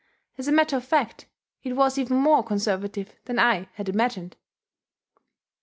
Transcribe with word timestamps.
As 0.39 0.47
a 0.47 0.51
matter 0.51 0.75
of 0.77 0.83
fact 0.83 1.27
it 1.61 1.73
was 1.73 1.99
even 1.99 2.17
more 2.17 2.41
conservative 2.43 3.13
than 3.25 3.37
I 3.37 3.69
had 3.73 3.87
imagined. 3.87 4.35